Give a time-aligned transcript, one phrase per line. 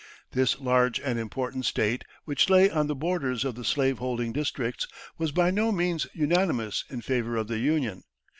[0.31, 4.87] This large and important State, which lay on the borders of the slave holding districts,
[5.19, 8.01] was by no means unanimous in favour of the Union.